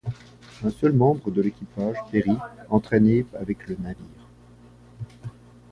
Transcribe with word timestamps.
Un 0.63 0.71
seul 0.71 0.93
membre 0.93 1.29
de 1.29 1.43
l'équipage 1.43 1.95
périt, 2.11 2.35
entraîné 2.71 3.23
avec 3.35 3.67
le 3.67 3.75
navire. 3.75 4.25